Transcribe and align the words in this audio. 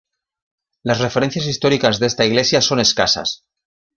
Las 0.81 0.97
referencias 0.97 1.45
históricas 1.45 1.99
de 1.99 2.07
esta 2.07 2.25
iglesia 2.25 2.59
son 2.61 2.79
escasas. 2.79 3.45